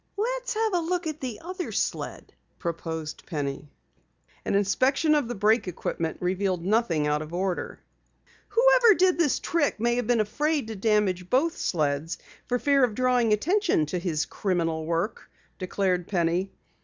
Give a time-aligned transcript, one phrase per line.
[0.17, 3.69] "Let's have a look at the other sled," proposed Penny.
[4.43, 7.79] An inspection of the brake equipment revealed nothing out of order.
[8.47, 12.17] "Whoever did the trick may have been afraid to damage both sleds
[12.47, 15.29] for fear of drawing attention to his criminal work,"
[15.59, 16.51] declared Penny.